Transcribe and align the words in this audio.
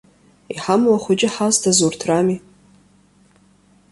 Иҳамоу 0.53 0.95
ахәыҷы 0.97 1.29
ҳазҭаз 1.33 1.79
урҭ 1.85 2.01
рами. 2.07 2.37